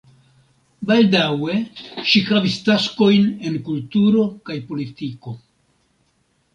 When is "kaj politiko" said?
4.51-5.41